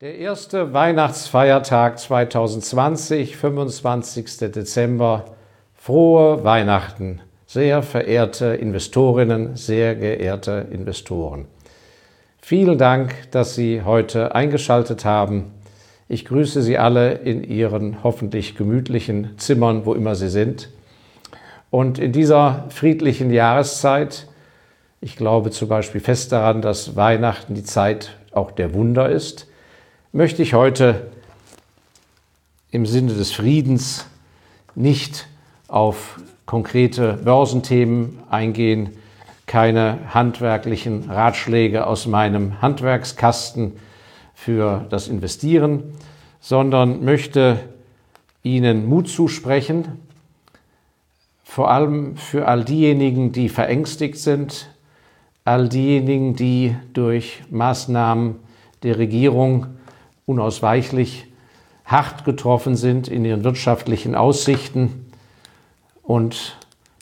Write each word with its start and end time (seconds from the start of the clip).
Der 0.00 0.16
erste 0.16 0.72
Weihnachtsfeiertag 0.72 1.98
2020, 1.98 3.36
25. 3.36 4.50
Dezember. 4.50 5.26
Frohe 5.74 6.42
Weihnachten, 6.42 7.20
sehr 7.44 7.82
verehrte 7.82 8.46
Investorinnen, 8.46 9.56
sehr 9.56 9.94
geehrte 9.94 10.68
Investoren. 10.70 11.48
Vielen 12.40 12.78
Dank, 12.78 13.14
dass 13.30 13.54
Sie 13.54 13.82
heute 13.82 14.34
eingeschaltet 14.34 15.04
haben. 15.04 15.52
Ich 16.08 16.24
grüße 16.24 16.62
Sie 16.62 16.78
alle 16.78 17.12
in 17.12 17.44
Ihren 17.44 18.02
hoffentlich 18.02 18.56
gemütlichen 18.56 19.36
Zimmern, 19.36 19.84
wo 19.84 19.92
immer 19.92 20.14
Sie 20.14 20.30
sind. 20.30 20.70
Und 21.68 21.98
in 21.98 22.12
dieser 22.12 22.64
friedlichen 22.70 23.30
Jahreszeit, 23.30 24.28
ich 25.02 25.16
glaube 25.16 25.50
zum 25.50 25.68
Beispiel 25.68 26.00
fest 26.00 26.32
daran, 26.32 26.62
dass 26.62 26.96
Weihnachten 26.96 27.52
die 27.52 27.64
Zeit 27.64 28.16
auch 28.32 28.50
der 28.50 28.72
Wunder 28.72 29.10
ist, 29.10 29.49
möchte 30.12 30.42
ich 30.42 30.54
heute 30.54 31.08
im 32.72 32.84
Sinne 32.84 33.14
des 33.14 33.30
Friedens 33.30 34.06
nicht 34.74 35.28
auf 35.68 36.20
konkrete 36.46 37.12
Börsenthemen 37.12 38.18
eingehen, 38.28 38.90
keine 39.46 40.12
handwerklichen 40.12 41.10
Ratschläge 41.10 41.86
aus 41.86 42.06
meinem 42.06 42.60
Handwerkskasten 42.60 43.74
für 44.34 44.86
das 44.90 45.06
Investieren, 45.06 45.94
sondern 46.40 47.04
möchte 47.04 47.60
Ihnen 48.42 48.88
Mut 48.88 49.08
zusprechen, 49.08 50.00
vor 51.44 51.70
allem 51.70 52.16
für 52.16 52.48
all 52.48 52.64
diejenigen, 52.64 53.32
die 53.32 53.48
verängstigt 53.48 54.18
sind, 54.18 54.70
all 55.44 55.68
diejenigen, 55.68 56.34
die 56.34 56.74
durch 56.94 57.42
Maßnahmen 57.50 58.36
der 58.82 58.98
Regierung 58.98 59.66
unausweichlich 60.30 61.26
hart 61.84 62.24
getroffen 62.24 62.76
sind 62.76 63.08
in 63.08 63.24
ihren 63.24 63.42
wirtschaftlichen 63.42 64.14
Aussichten 64.14 65.10
und 66.02 66.56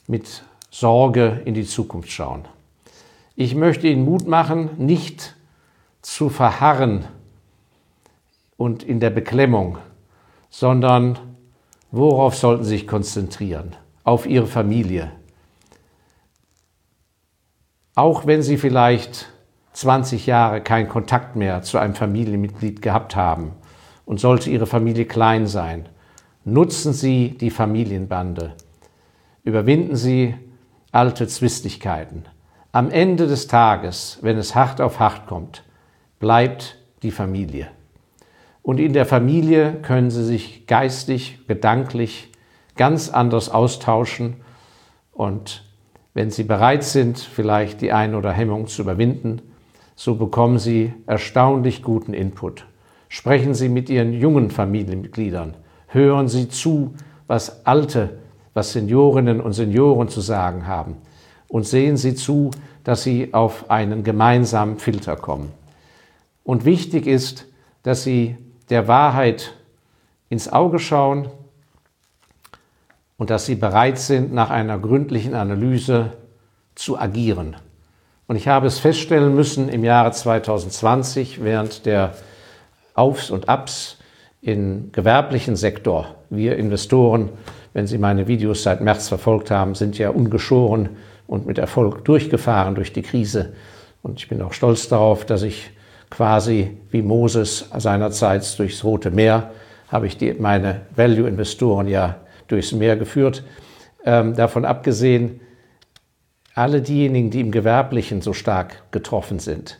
mit 0.07 0.43
Sorge 0.71 1.41
in 1.45 1.53
die 1.53 1.65
Zukunft 1.65 2.11
schauen. 2.11 2.45
Ich 3.35 3.53
möchte 3.53 3.87
Ihnen 3.87 4.03
Mut 4.03 4.27
machen, 4.27 4.71
nicht 4.77 5.35
zu 6.01 6.29
verharren 6.29 7.05
und 8.57 8.81
in 8.83 8.99
der 8.99 9.11
Beklemmung, 9.11 9.77
sondern 10.49 11.19
worauf 11.91 12.35
sollten 12.35 12.63
Sie 12.63 12.71
sich 12.71 12.87
konzentrieren? 12.87 13.75
Auf 14.03 14.25
Ihre 14.25 14.47
Familie. 14.47 15.11
Auch 17.93 18.25
wenn 18.25 18.41
Sie 18.41 18.57
vielleicht 18.57 19.29
20 19.79 20.25
Jahre 20.25 20.59
keinen 20.59 20.89
Kontakt 20.89 21.37
mehr 21.37 21.61
zu 21.61 21.77
einem 21.77 21.95
Familienmitglied 21.95 22.81
gehabt 22.81 23.15
haben 23.15 23.53
und 24.03 24.19
sollte 24.19 24.49
Ihre 24.49 24.65
Familie 24.65 25.05
klein 25.05 25.47
sein, 25.47 25.87
nutzen 26.43 26.91
Sie 26.91 27.37
die 27.37 27.49
Familienbande. 27.49 28.55
Überwinden 29.45 29.95
Sie 29.95 30.35
alte 30.91 31.29
Zwistigkeiten. 31.29 32.25
Am 32.73 32.91
Ende 32.91 33.25
des 33.25 33.47
Tages, 33.47 34.19
wenn 34.21 34.37
es 34.37 34.53
hart 34.53 34.81
auf 34.81 34.99
hart 34.99 35.27
kommt, 35.27 35.63
bleibt 36.19 36.77
die 37.01 37.11
Familie. 37.11 37.67
Und 38.61 38.81
in 38.81 38.91
der 38.91 39.05
Familie 39.05 39.75
können 39.81 40.11
Sie 40.11 40.25
sich 40.25 40.67
geistig, 40.67 41.47
gedanklich 41.47 42.33
ganz 42.75 43.09
anders 43.09 43.47
austauschen 43.47 44.41
und 45.13 45.63
wenn 46.13 46.31
Sie 46.31 46.43
bereit 46.43 46.83
sind, 46.83 47.17
vielleicht 47.17 47.79
die 47.79 47.93
ein 47.93 48.13
oder 48.13 48.33
Hemmung 48.33 48.67
zu 48.67 48.81
überwinden, 48.81 49.41
so 49.99 50.15
bekommen 50.15 50.59
Sie 50.59 50.93
erstaunlich 51.07 51.83
guten 51.83 52.13
Input. 52.13 52.65
Sprechen 53.09 53.53
Sie 53.53 53.67
mit 53.67 53.89
Ihren 53.89 54.13
jungen 54.13 54.49
Familienmitgliedern. 54.49 55.55
Hören 55.87 56.29
Sie 56.29 56.47
zu, 56.47 56.93
was 57.27 57.65
alte, 57.65 58.17
was 58.53 58.71
Seniorinnen 58.71 59.41
und 59.41 59.51
Senioren 59.51 60.07
zu 60.07 60.21
sagen 60.21 60.67
haben. 60.67 60.95
Und 61.49 61.67
sehen 61.67 61.97
Sie 61.97 62.15
zu, 62.15 62.51
dass 62.85 63.03
Sie 63.03 63.33
auf 63.33 63.69
einen 63.69 64.05
gemeinsamen 64.05 64.79
Filter 64.79 65.17
kommen. 65.17 65.51
Und 66.45 66.63
wichtig 66.63 67.05
ist, 67.05 67.47
dass 67.83 68.03
Sie 68.05 68.37
der 68.69 68.87
Wahrheit 68.87 69.53
ins 70.29 70.47
Auge 70.47 70.79
schauen 70.79 71.27
und 73.17 73.31
dass 73.31 73.45
Sie 73.45 73.55
bereit 73.55 73.99
sind, 73.99 74.31
nach 74.31 74.49
einer 74.49 74.79
gründlichen 74.79 75.33
Analyse 75.33 76.13
zu 76.73 76.97
agieren. 76.97 77.57
Und 78.29 78.35
ich 78.35 78.47
habe 78.47 78.67
es 78.67 78.77
feststellen 78.77 79.33
müssen 79.33 79.69
im 79.69 79.83
Jahre 79.83 80.11
2020 80.11 81.43
während 81.43 81.87
der 81.87 82.13
Aufs 82.93 83.31
und 83.31 83.49
Abs 83.49 83.97
im 84.39 84.91
gewerblichen 84.91 85.55
Sektor. 85.55 86.13
Wir 86.29 86.55
Investoren, 86.57 87.29
wenn 87.73 87.87
Sie 87.87 87.97
meine 87.97 88.27
Videos 88.27 88.61
seit 88.61 88.81
März 88.81 89.07
verfolgt 89.07 89.49
haben, 89.49 89.73
sind 89.73 89.97
ja 89.97 90.11
ungeschoren 90.11 90.89
und 91.25 91.47
mit 91.47 91.57
Erfolg 91.57 92.05
durchgefahren 92.05 92.75
durch 92.75 92.93
die 92.93 93.01
Krise. 93.01 93.53
Und 94.03 94.19
ich 94.19 94.27
bin 94.27 94.43
auch 94.43 94.53
stolz 94.53 94.87
darauf, 94.87 95.25
dass 95.25 95.41
ich 95.41 95.71
quasi 96.11 96.77
wie 96.91 97.01
Moses 97.01 97.67
seinerzeit 97.75 98.59
durchs 98.59 98.83
Rote 98.83 99.09
Meer 99.09 99.49
habe 99.87 100.05
ich 100.05 100.17
die, 100.17 100.35
meine 100.35 100.81
Value-Investoren 100.95 101.87
ja 101.87 102.17
durchs 102.47 102.73
Meer 102.73 102.95
geführt. 102.95 103.43
Ähm, 104.05 104.35
davon 104.35 104.65
abgesehen, 104.65 105.41
alle 106.55 106.81
diejenigen, 106.81 107.29
die 107.29 107.41
im 107.41 107.51
Gewerblichen 107.51 108.21
so 108.21 108.33
stark 108.33 108.91
getroffen 108.91 109.39
sind. 109.39 109.79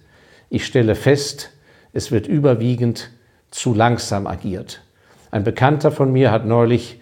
Ich 0.49 0.65
stelle 0.65 0.95
fest, 0.95 1.51
es 1.93 2.11
wird 2.11 2.27
überwiegend 2.27 3.09
zu 3.51 3.73
langsam 3.73 4.27
agiert. 4.27 4.81
Ein 5.31 5.43
Bekannter 5.43 5.91
von 5.91 6.11
mir 6.11 6.31
hat 6.31 6.45
neulich 6.45 6.99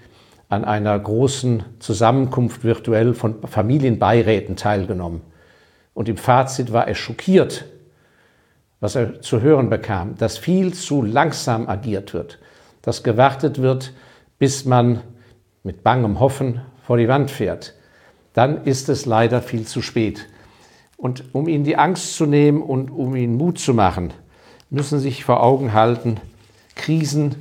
an 0.50 0.63
einer 0.63 0.97
großen 0.97 1.63
Zusammenkunft 1.79 2.63
virtuell 2.63 3.13
von 3.13 3.47
Familienbeiräten 3.47 4.55
teilgenommen. 4.55 5.22
Und 5.94 6.07
im 6.09 6.17
Fazit 6.17 6.72
war 6.72 6.88
er 6.88 6.95
schockiert, 6.95 7.66
was 8.79 8.95
er 8.95 9.22
zu 9.22 9.41
hören 9.41 9.69
bekam, 9.69 10.16
dass 10.17 10.38
viel 10.38 10.73
zu 10.73 11.01
langsam 11.01 11.67
agiert 11.67 12.13
wird, 12.13 12.39
dass 12.81 13.03
gewartet 13.03 13.61
wird, 13.61 13.94
bis 14.39 14.66
man 14.66 15.01
mit 15.63 15.84
bangem 15.84 16.19
Hoffen 16.19 16.61
vor 16.84 16.97
die 16.97 17.07
Wand 17.07 17.31
fährt 17.31 17.77
dann 18.38 18.66
ist 18.66 18.88
es 18.88 19.08
leider 19.08 19.42
viel 19.42 19.66
zu 19.66 19.81
spät. 19.81 20.28
Und 20.96 21.24
um 21.34 21.48
ihnen 21.48 21.64
die 21.64 21.75
Angst 21.75 22.16
zu 22.16 22.28
nehmen 22.28 22.62
und 22.62 22.92
um 22.92 23.16
ihnen 23.16 23.36
Mut 23.36 23.58
zu 23.58 23.74
machen, 23.74 24.14
müssen 24.70 25.00
Sie 25.00 25.06
sich 25.06 25.25
vor 25.25 25.42
Augen 25.42 25.74
halten, 25.74 26.20
Krisen, 26.76 27.34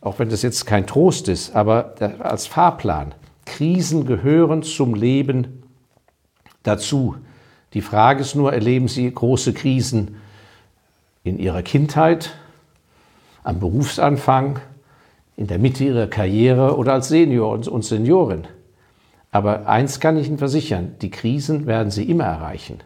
auch 0.00 0.20
wenn 0.20 0.28
das 0.28 0.42
jetzt 0.42 0.64
kein 0.64 0.86
Trost 0.86 1.26
ist, 1.26 1.56
aber 1.56 1.96
als 2.20 2.46
Fahrplan, 2.46 3.16
Krisen 3.46 4.06
gehören 4.06 4.62
zum 4.62 4.94
Leben 4.94 5.64
dazu. 6.62 7.16
Die 7.72 7.80
Frage 7.80 8.20
ist 8.20 8.36
nur, 8.36 8.52
erleben 8.52 8.86
Sie 8.86 9.12
große 9.12 9.54
Krisen 9.54 10.18
in 11.24 11.40
Ihrer 11.40 11.62
Kindheit, 11.62 12.32
am 13.42 13.58
Berufsanfang, 13.58 14.60
in 15.36 15.48
der 15.48 15.58
Mitte 15.58 15.82
Ihrer 15.82 16.06
Karriere 16.06 16.76
oder 16.76 16.92
als 16.92 17.08
Senior 17.08 17.50
und 17.50 17.84
Seniorin? 17.84 18.46
Aber 19.34 19.66
eins 19.66 19.98
kann 19.98 20.16
ich 20.16 20.28
Ihnen 20.28 20.38
versichern, 20.38 20.94
die 21.02 21.10
Krisen 21.10 21.66
werden 21.66 21.90
Sie 21.90 22.08
immer 22.08 22.22
erreichen. 22.22 22.78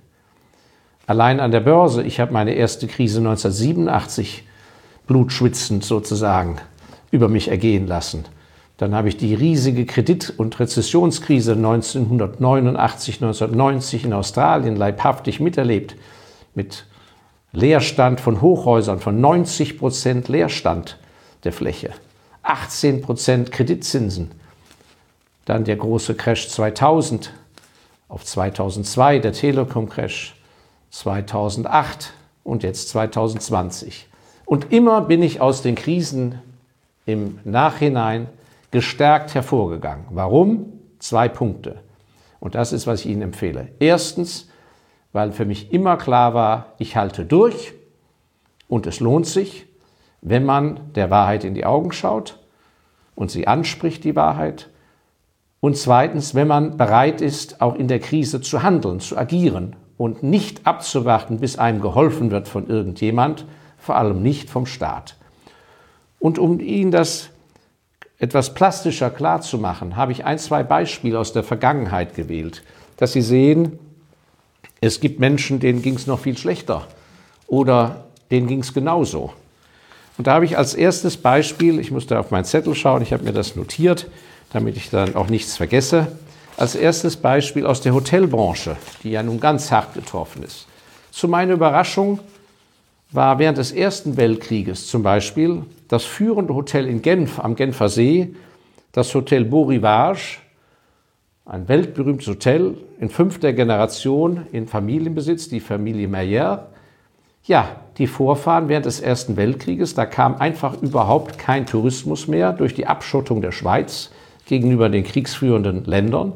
Allein 1.07 1.41
an 1.41 1.51
der 1.51 1.61
Börse, 1.61 2.03
ich 2.03 2.21
habe 2.21 2.33
meine 2.33 2.55
erste 2.55 2.87
Krise 2.87 3.19
1987 3.19 4.45
blutschwitzend 5.07 5.85
sozusagen 5.85 6.57
über 7.11 7.29
mich 7.29 7.49
ergehen 7.49 7.87
lassen. 7.87 8.25
Dann 8.79 8.95
habe 8.95 9.11
ich 9.11 9.19
die 9.19 9.35
riesige 9.35 9.85
Kredit- 9.85 10.33
und 10.39 10.59
Rezessionskrise 10.59 11.53
1989, 11.53 13.17
1990 13.17 14.07
in 14.07 14.15
Australien 14.15 14.75
leibhaftig 14.75 15.41
miterlebt, 15.41 15.97
mit 16.55 16.87
Leerstand 17.53 18.23
von 18.23 18.41
Hochhäusern, 18.41 19.01
von 19.01 19.21
90 19.21 19.79
Prozent 19.79 20.29
Leerstand 20.29 20.97
der 21.45 21.53
Fläche, 21.53 21.91
18 22.43 23.03
Prozent 23.03 23.53
Kreditzinsen. 23.53 24.31
Dann 25.49 25.65
der 25.65 25.77
große 25.77 26.15
Crash 26.15 26.51
2000 26.51 27.33
auf 28.11 28.23
2002, 28.23 29.19
der 29.21 29.33
Telekom-Crash 29.33 30.37
2008 30.91 32.13
und 32.45 32.63
jetzt 32.63 32.91
2020. 32.91 34.09
Und 34.45 34.75
immer 34.75 35.01
bin 35.01 35.23
ich 35.23 35.41
aus 35.41 35.63
den 35.63 35.75
Krisen 35.75 36.39
im 37.07 37.39
Nachhinein 37.45 38.29
gestärkt 38.73 39.35
hervorgegangen. 39.35 40.05
Warum? 40.11 40.71
Zwei 40.99 41.31
Punkte. 41.31 41.81
Und 42.41 42.55
das 42.55 42.75
ist, 42.75 42.87
was 42.87 43.01
ich 43.01 43.07
Ihnen 43.07 43.23
empfehle. 43.23 43.69
Erstens, 43.79 44.51
weil 45.15 45.33
für 45.33 45.47
mich 45.47 45.73
immer 45.73 45.97
klar 45.97 46.35
war, 46.35 46.75
ich 46.77 46.95
halte 46.95 47.25
durch 47.25 47.73
und 48.69 48.87
es 48.87 49.01
lohnt 49.01 49.27
sich, 49.27 49.65
wenn 50.21 50.45
man 50.45 50.93
der 50.95 51.09
Wahrheit 51.09 51.43
in 51.43 51.55
die 51.55 51.65
Augen 51.65 51.93
schaut 51.93 52.39
und 53.15 53.31
sie 53.31 53.47
anspricht, 53.47 54.05
die 54.05 54.15
Wahrheit, 54.15 54.69
und 55.61 55.77
zweitens, 55.77 56.35
wenn 56.35 56.49
man 56.49 56.77
bereit 56.77 57.21
ist, 57.21 57.61
auch 57.61 57.75
in 57.75 57.89
der 57.89 57.99
Krise 57.99 58.41
zu 58.41 58.63
handeln, 58.63 59.01
zu 59.01 59.17
agieren 59.17 59.75
und 59.97 60.23
nicht 60.23 60.67
abzuwarten, 60.67 61.41
bis 61.41 61.59
einem 61.59 61.81
geholfen 61.81 62.31
wird 62.31 62.47
von 62.47 62.69
irgendjemand, 62.69 63.45
vor 63.79 63.97
allem 63.97 64.23
nicht 64.23 64.51
vom 64.51 64.67
Staat. 64.67 65.17
Und 66.21 66.39
um 66.39 66.61
Ihnen 66.61 66.91
das 66.91 67.31
etwas 68.19 68.55
plastischer 68.55 69.11
klarzumachen, 69.11 69.97
habe 69.97 70.13
ich 70.13 70.25
ein, 70.25 70.39
zwei 70.39 70.63
Beispiele 70.63 71.19
aus 71.19 71.33
der 71.33 71.45
Vergangenheit 71.45 72.15
gewählt, 72.15 72.63
dass 72.97 73.13
Sie 73.13 73.23
sehen, 73.23 73.79
es 74.81 75.01
gibt 75.01 75.19
Menschen, 75.19 75.59
denen 75.59 75.83
ging 75.83 75.95
es 75.95 76.07
noch 76.07 76.21
viel 76.21 76.39
schlechter 76.39 76.87
oder 77.49 78.05
denen 78.31 78.47
ging 78.47 78.61
es 78.61 78.75
genauso. 78.75 79.33
Und 80.19 80.27
da 80.27 80.35
habe 80.35 80.45
ich 80.45 80.59
als 80.59 80.75
erstes 80.75 81.17
Beispiel, 81.17 81.79
ich 81.79 81.91
musste 81.91 82.19
auf 82.19 82.31
meinen 82.31 82.45
Zettel 82.45 82.75
schauen, 82.75 83.03
ich 83.03 83.13
habe 83.13 83.25
mir 83.25 83.33
das 83.33 83.57
notiert, 83.57 84.09
damit 84.53 84.77
ich 84.77 84.91
dann 84.91 85.15
auch 85.15 85.29
nichts 85.29 85.57
vergesse, 85.57 86.09
als 86.57 86.75
erstes 86.75 87.17
Beispiel 87.17 87.67
aus 87.67 87.81
der 87.81 87.95
Hotelbranche, 87.95 88.77
die 89.03 89.11
ja 89.11 89.23
nun 89.23 89.39
ganz 89.41 89.71
hart 89.71 89.95
getroffen 89.95 90.43
ist. 90.43 90.67
Zu 91.11 91.29
meiner 91.29 91.55
Überraschung 91.55 92.19
war 93.13 93.39
während 93.39 93.59
des 93.59 93.73
Ersten 93.73 94.17
Weltkrieges 94.17 94.87
zum 94.87 95.03
Beispiel 95.03 95.63
das 95.89 96.05
führende 96.05 96.55
Hotel 96.55 96.87
in 96.87 97.01
Genf 97.01 97.39
am 97.39 97.57
Genfer 97.57 97.89
See, 97.89 98.35
das 98.93 99.15
Hotel 99.15 99.45
Beau 99.45 99.63
Rivage, 99.63 100.39
ein 101.47 101.69
weltberühmtes 101.69 102.29
Hotel 102.29 102.75
in 103.01 103.09
fünfter 103.09 103.53
Generation 103.53 104.47
in 104.53 104.67
Familienbesitz, 104.67 105.49
die 105.49 105.61
Familie 105.61 106.09
Meyer, 106.09 106.69
ja, 107.45 107.77
die 107.97 108.07
Vorfahren 108.07 108.69
während 108.69 108.85
des 108.85 109.01
Ersten 109.01 109.37
Weltkrieges, 109.37 109.95
da 109.95 110.05
kam 110.05 110.37
einfach 110.37 110.83
überhaupt 110.83 111.39
kein 111.39 111.65
Tourismus 111.65 112.29
mehr 112.29 112.53
durch 112.53 112.75
die 112.75 112.87
Abschottung 112.87 113.41
der 113.41 113.53
Schweiz 113.53 114.11
gegenüber 114.49 114.89
den 114.89 115.05
kriegsführenden 115.05 115.85
Ländern. 115.85 116.33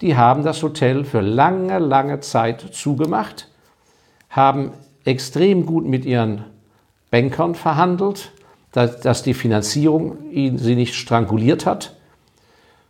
Die 0.00 0.16
haben 0.16 0.42
das 0.42 0.62
Hotel 0.62 1.04
für 1.04 1.20
lange, 1.20 1.78
lange 1.78 2.20
Zeit 2.20 2.60
zugemacht, 2.72 3.48
haben 4.28 4.72
extrem 5.04 5.66
gut 5.66 5.86
mit 5.86 6.04
ihren 6.04 6.44
Bankern 7.10 7.54
verhandelt, 7.54 8.32
dass, 8.72 9.00
dass 9.00 9.22
die 9.22 9.34
Finanzierung 9.34 10.16
sie 10.32 10.74
nicht 10.74 10.94
stranguliert 10.96 11.64
hat 11.64 11.94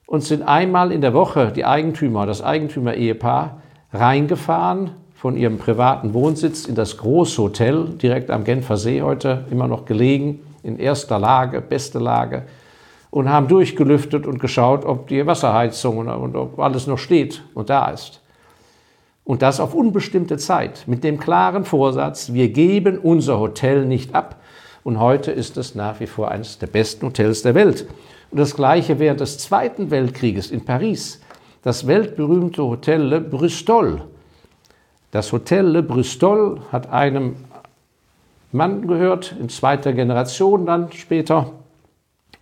und 0.06 0.24
sind 0.24 0.42
einmal 0.42 0.92
in 0.92 1.02
der 1.02 1.12
Woche 1.12 1.52
die 1.52 1.66
Eigentümer, 1.66 2.24
das 2.24 2.40
Eigentümer-Ehepaar 2.42 3.60
reingefahren, 3.92 4.92
von 5.14 5.38
ihrem 5.38 5.56
privaten 5.56 6.12
Wohnsitz 6.12 6.66
in 6.66 6.74
das 6.74 6.98
Großhotel 6.98 7.94
direkt 8.02 8.30
am 8.30 8.44
Genfer 8.44 8.76
See 8.76 9.00
heute 9.00 9.46
immer 9.50 9.66
noch 9.66 9.86
gelegen, 9.86 10.40
in 10.62 10.78
erster 10.78 11.18
Lage, 11.18 11.62
beste 11.62 11.98
Lage, 11.98 12.42
und 13.14 13.28
haben 13.28 13.46
durchgelüftet 13.46 14.26
und 14.26 14.40
geschaut, 14.40 14.84
ob 14.84 15.06
die 15.06 15.24
Wasserheizung 15.24 15.98
und 16.08 16.34
ob 16.34 16.58
alles 16.58 16.88
noch 16.88 16.98
steht 16.98 17.42
und 17.54 17.70
da 17.70 17.90
ist. 17.90 18.20
Und 19.22 19.40
das 19.42 19.60
auf 19.60 19.74
unbestimmte 19.74 20.36
Zeit, 20.36 20.84
mit 20.86 21.04
dem 21.04 21.20
klaren 21.20 21.64
Vorsatz, 21.64 22.32
wir 22.32 22.48
geben 22.48 22.98
unser 22.98 23.38
Hotel 23.38 23.84
nicht 23.86 24.14
ab. 24.14 24.40
Und 24.82 24.98
heute 24.98 25.30
ist 25.30 25.56
es 25.56 25.76
nach 25.76 26.00
wie 26.00 26.08
vor 26.08 26.30
eines 26.30 26.58
der 26.58 26.66
besten 26.66 27.06
Hotels 27.06 27.42
der 27.42 27.54
Welt. 27.54 27.86
Und 28.32 28.40
das 28.40 28.56
gleiche 28.56 28.98
während 28.98 29.20
des 29.20 29.38
Zweiten 29.38 29.92
Weltkrieges 29.92 30.50
in 30.50 30.64
Paris. 30.64 31.20
Das 31.62 31.86
weltberühmte 31.86 32.64
Hotel 32.64 33.00
Le 33.00 33.20
Bristol 33.20 34.02
das 35.14 35.30
Hotel 35.30 35.66
Le 35.66 35.84
Bristol 35.84 36.60
hat 36.72 36.90
einem 36.90 37.36
Mann 38.50 38.88
gehört, 38.88 39.36
in 39.38 39.48
zweiter 39.48 39.92
Generation 39.92 40.66
dann 40.66 40.90
später. 40.90 41.52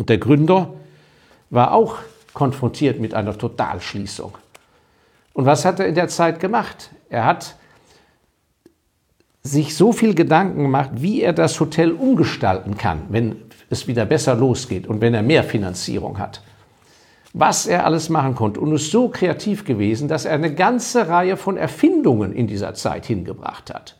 Und 0.02 0.08
der 0.08 0.18
Gründer 0.18 0.74
war 1.50 1.70
auch 1.70 1.98
konfrontiert 2.34 2.98
mit 2.98 3.14
einer 3.14 3.38
Totalschließung. 3.38 4.36
Und 5.32 5.46
was 5.46 5.64
hat 5.64 5.78
er 5.78 5.86
in 5.86 5.94
der 5.94 6.08
Zeit 6.08 6.40
gemacht? 6.40 6.90
Er 7.08 7.24
hat 7.24 7.54
sich 9.44 9.76
so 9.76 9.92
viel 9.92 10.16
Gedanken 10.16 10.64
gemacht, 10.64 10.90
wie 10.94 11.22
er 11.22 11.32
das 11.32 11.60
Hotel 11.60 11.92
umgestalten 11.92 12.76
kann, 12.76 13.02
wenn 13.10 13.36
es 13.70 13.86
wieder 13.86 14.04
besser 14.04 14.34
losgeht 14.34 14.88
und 14.88 15.00
wenn 15.00 15.14
er 15.14 15.22
mehr 15.22 15.44
Finanzierung 15.44 16.18
hat 16.18 16.42
was 17.34 17.66
er 17.66 17.86
alles 17.86 18.10
machen 18.10 18.34
konnte 18.34 18.60
und 18.60 18.74
ist 18.74 18.90
so 18.90 19.08
kreativ 19.08 19.64
gewesen, 19.64 20.06
dass 20.06 20.26
er 20.26 20.34
eine 20.34 20.54
ganze 20.54 21.08
Reihe 21.08 21.38
von 21.38 21.56
Erfindungen 21.56 22.34
in 22.34 22.46
dieser 22.46 22.74
Zeit 22.74 23.06
hingebracht 23.06 23.72
hat. 23.72 23.96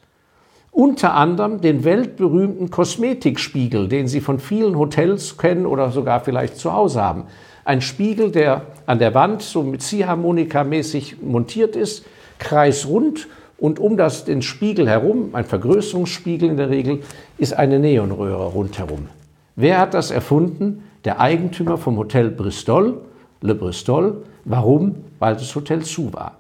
Unter 0.72 1.14
anderem 1.14 1.60
den 1.60 1.84
weltberühmten 1.84 2.70
Kosmetikspiegel, 2.70 3.88
den 3.88 4.08
Sie 4.08 4.22
von 4.22 4.38
vielen 4.38 4.76
Hotels 4.78 5.36
kennen 5.36 5.66
oder 5.66 5.90
sogar 5.90 6.20
vielleicht 6.20 6.56
zu 6.56 6.72
Hause 6.72 7.02
haben. 7.02 7.24
Ein 7.64 7.82
Spiegel, 7.82 8.30
der 8.32 8.62
an 8.86 8.98
der 8.98 9.14
Wand 9.14 9.42
so 9.42 9.62
mit 9.62 9.82
Ziehharmonika 9.82 10.64
mäßig 10.64 11.22
montiert 11.22 11.76
ist, 11.76 12.06
kreisrund 12.38 13.28
und 13.58 13.78
um 13.78 13.96
das, 13.98 14.24
den 14.24 14.40
Spiegel 14.40 14.88
herum, 14.88 15.34
ein 15.34 15.44
Vergrößerungsspiegel 15.44 16.48
in 16.48 16.56
der 16.56 16.70
Regel, 16.70 17.02
ist 17.36 17.52
eine 17.52 17.78
Neonröhre 17.78 18.46
rundherum. 18.46 19.08
Wer 19.54 19.78
hat 19.78 19.92
das 19.92 20.10
erfunden? 20.10 20.84
Der 21.04 21.20
Eigentümer 21.20 21.76
vom 21.76 21.98
Hotel 21.98 22.30
Bristol 22.30 23.02
Le 23.42 23.54
Bristol. 23.54 24.22
Warum? 24.44 24.96
Weil 25.18 25.34
das 25.34 25.54
Hotel 25.54 25.82
zu 25.82 26.12
war. 26.12 26.38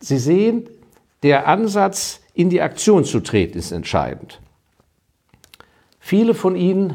Sie 0.00 0.18
sehen, 0.18 0.64
der 1.22 1.46
Ansatz, 1.46 2.20
in 2.38 2.50
die 2.50 2.62
Aktion 2.62 3.04
zu 3.04 3.18
treten, 3.18 3.58
ist 3.58 3.72
entscheidend. 3.72 4.40
Viele 5.98 6.34
von 6.34 6.54
Ihnen 6.54 6.94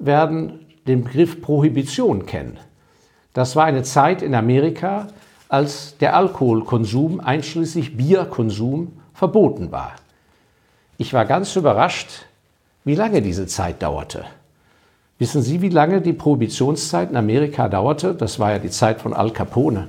werden 0.00 0.66
den 0.88 1.04
Begriff 1.04 1.40
Prohibition 1.40 2.26
kennen. 2.26 2.58
Das 3.34 3.54
war 3.54 3.66
eine 3.66 3.84
Zeit 3.84 4.20
in 4.20 4.34
Amerika, 4.34 5.06
als 5.48 5.96
der 5.98 6.16
Alkoholkonsum, 6.16 7.20
einschließlich 7.20 7.96
Bierkonsum, 7.96 9.00
verboten 9.12 9.70
war. 9.70 9.92
Ich 10.98 11.14
war 11.14 11.24
ganz 11.24 11.54
überrascht, 11.54 12.26
wie 12.82 12.96
lange 12.96 13.22
diese 13.22 13.46
Zeit 13.46 13.80
dauerte. 13.80 14.24
Wissen 15.20 15.42
Sie, 15.42 15.62
wie 15.62 15.68
lange 15.68 16.00
die 16.00 16.12
Prohibitionszeit 16.12 17.10
in 17.10 17.16
Amerika 17.16 17.68
dauerte? 17.68 18.12
Das 18.12 18.40
war 18.40 18.50
ja 18.50 18.58
die 18.58 18.70
Zeit 18.70 19.00
von 19.00 19.14
Al 19.14 19.30
Capone. 19.30 19.86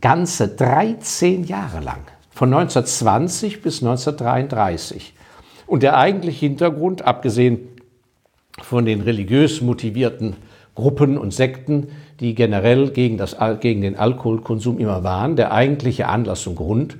Ganze 0.00 0.48
13 0.48 1.44
Jahre 1.44 1.80
lang. 1.80 2.11
Von 2.32 2.52
1920 2.52 3.62
bis 3.62 3.82
1933. 3.82 5.14
Und 5.66 5.82
der 5.82 5.96
eigentliche 5.96 6.46
Hintergrund, 6.46 7.02
abgesehen 7.02 7.60
von 8.60 8.84
den 8.84 9.00
religiös 9.00 9.60
motivierten 9.60 10.36
Gruppen 10.74 11.18
und 11.18 11.32
Sekten, 11.32 11.88
die 12.20 12.34
generell 12.34 12.90
gegen, 12.90 13.18
das, 13.18 13.36
gegen 13.60 13.82
den 13.82 13.96
Alkoholkonsum 13.96 14.78
immer 14.78 15.04
waren, 15.04 15.36
der 15.36 15.52
eigentliche 15.52 16.08
Anlass 16.08 16.46
und 16.46 16.56
Grund 16.56 16.96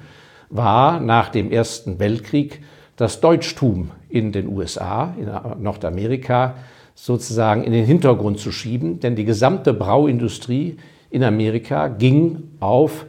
war 0.50 1.00
nach 1.00 1.30
dem 1.30 1.50
Ersten 1.50 1.98
Weltkrieg 1.98 2.62
das 2.96 3.20
Deutschtum 3.20 3.90
in 4.10 4.32
den 4.32 4.48
USA, 4.48 5.14
in 5.18 5.30
Nordamerika, 5.62 6.56
sozusagen 6.94 7.64
in 7.64 7.72
den 7.72 7.86
Hintergrund 7.86 8.38
zu 8.38 8.52
schieben, 8.52 9.00
denn 9.00 9.16
die 9.16 9.24
gesamte 9.24 9.72
Brauindustrie 9.72 10.76
in 11.10 11.24
Amerika 11.24 11.88
ging 11.88 12.50
auf 12.60 13.06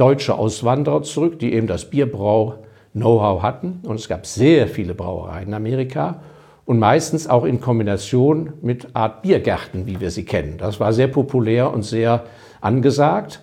deutsche 0.00 0.34
Auswanderer 0.34 1.02
zurück, 1.02 1.38
die 1.38 1.52
eben 1.52 1.66
das 1.66 1.90
Bierbrau-Know-how 1.90 3.42
hatten. 3.42 3.80
Und 3.84 3.96
es 3.96 4.08
gab 4.08 4.26
sehr 4.26 4.66
viele 4.66 4.94
Brauereien 4.94 5.48
in 5.48 5.54
Amerika 5.54 6.22
und 6.64 6.78
meistens 6.78 7.28
auch 7.28 7.44
in 7.44 7.60
Kombination 7.60 8.54
mit 8.62 8.94
Art 8.94 9.22
Biergärten, 9.22 9.86
wie 9.86 10.00
wir 10.00 10.10
sie 10.10 10.24
kennen. 10.24 10.56
Das 10.56 10.80
war 10.80 10.92
sehr 10.92 11.08
populär 11.08 11.72
und 11.72 11.82
sehr 11.82 12.24
angesagt 12.60 13.40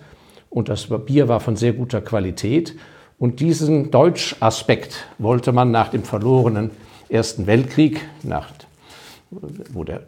und 0.50 0.68
das 0.68 0.88
Bier 1.06 1.28
war 1.28 1.40
von 1.40 1.56
sehr 1.56 1.72
guter 1.72 2.00
Qualität. 2.00 2.74
Und 3.18 3.40
diesen 3.40 3.90
Deutschaspekt 3.90 5.06
wollte 5.18 5.52
man 5.52 5.70
nach 5.70 5.88
dem 5.88 6.04
verlorenen 6.04 6.70
Ersten 7.08 7.46
Weltkrieg, 7.46 8.00
nach 8.22 8.50
wo 9.30 9.84
der, 9.84 10.02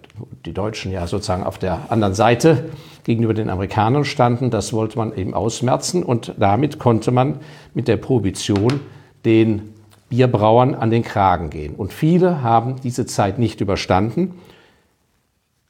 die 0.46 0.52
Deutschen 0.52 0.92
ja 0.92 1.06
sozusagen 1.06 1.44
auf 1.44 1.58
der 1.58 1.90
anderen 1.90 2.14
Seite 2.14 2.70
gegenüber 3.04 3.34
den 3.34 3.50
Amerikanern 3.50 4.04
standen, 4.04 4.50
das 4.50 4.72
wollte 4.72 4.96
man 4.96 5.14
eben 5.14 5.34
ausmerzen 5.34 6.02
und 6.02 6.34
damit 6.38 6.78
konnte 6.78 7.10
man 7.10 7.40
mit 7.74 7.86
der 7.86 7.98
Prohibition 7.98 8.80
den 9.24 9.74
Bierbrauern 10.08 10.74
an 10.74 10.90
den 10.90 11.02
Kragen 11.02 11.50
gehen. 11.50 11.74
Und 11.74 11.92
viele 11.92 12.42
haben 12.42 12.76
diese 12.82 13.06
Zeit 13.06 13.38
nicht 13.38 13.60
überstanden. 13.60 14.34